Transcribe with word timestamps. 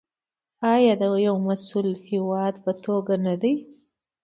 آیا 0.73 0.93
د 1.01 1.03
یو 1.27 1.35
مسوول 1.47 1.89
هیواد 2.09 2.53
په 2.63 2.71
توګه 2.85 3.13
نه 3.25 3.35
دی؟ 3.41 3.53